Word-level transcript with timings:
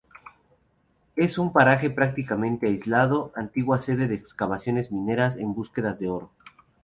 Es 1.15 1.37
un 1.37 1.53
paraje 1.53 1.91
prácticamente 1.91 2.65
aislado, 2.65 3.31
antigua 3.35 3.83
sede 3.83 4.07
de 4.07 4.15
excavaciones 4.15 4.91
mineras 4.91 5.37
en 5.37 5.53
búsqueda 5.53 5.93
de 5.93 6.09
oro. 6.09 6.31